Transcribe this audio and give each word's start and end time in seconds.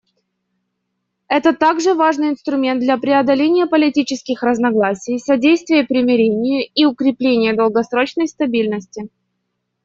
Это 1.27 1.53
также 1.53 1.93
важный 1.93 2.29
инструмент 2.29 2.79
для 2.79 2.97
преодоления 2.97 3.67
политических 3.67 4.41
разногласий, 4.41 5.19
содействия 5.19 5.83
примирению 5.83 6.67
и 6.73 6.85
укрепления 6.85 7.53
долгосрочной 7.53 8.27
стабильности. 8.27 9.09